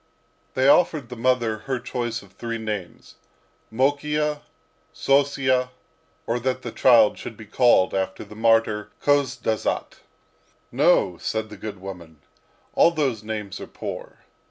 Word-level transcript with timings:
They 0.55 0.67
offered 0.67 1.09
the 1.09 1.15
mother 1.15 1.59
her 1.69 1.77
choice 1.77 2.23
of 2.23 2.31
three 2.33 2.57
names, 2.57 3.17
Mokiya, 3.71 4.41
Sossiya, 4.91 5.69
or 6.25 6.39
that 6.39 6.63
the 6.63 6.71
child 6.71 7.19
should 7.19 7.37
be 7.37 7.45
called 7.45 7.93
after 7.93 8.23
the 8.23 8.35
martyr 8.35 8.89
Khozdazat. 9.03 9.99
"No," 10.71 11.19
said 11.19 11.49
the 11.51 11.55
good 11.57 11.79
woman, 11.79 12.19
"all 12.73 12.89
those 12.89 13.21
names 13.21 13.61
are 13.61 13.67
poor." 13.67 14.21